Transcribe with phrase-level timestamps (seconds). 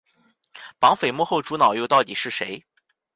[0.79, 2.65] 绑匪幕后主脑又到底是谁？